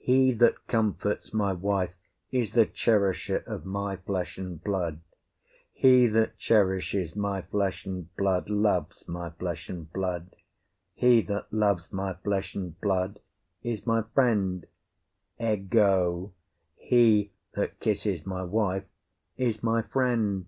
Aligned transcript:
He 0.00 0.32
that 0.32 0.66
comforts 0.66 1.32
my 1.32 1.52
wife 1.52 1.94
is 2.32 2.54
the 2.54 2.66
cherisher 2.66 3.36
of 3.46 3.64
my 3.64 3.94
flesh 3.98 4.36
and 4.36 4.60
blood; 4.60 5.00
he 5.70 6.08
that 6.08 6.38
cherishes 6.38 7.14
my 7.14 7.42
flesh 7.42 7.86
and 7.86 8.12
blood 8.16 8.50
loves 8.50 9.06
my 9.06 9.30
flesh 9.30 9.68
and 9.68 9.88
blood; 9.92 10.34
he 10.92 11.20
that 11.20 11.52
loves 11.52 11.92
my 11.92 12.14
flesh 12.14 12.56
and 12.56 12.80
blood 12.80 13.20
is 13.62 13.86
my 13.86 14.02
friend; 14.12 14.66
ergo, 15.40 16.32
he 16.74 17.30
that 17.54 17.78
kisses 17.78 18.26
my 18.26 18.42
wife 18.42 18.86
is 19.36 19.62
my 19.62 19.82
friend. 19.82 20.46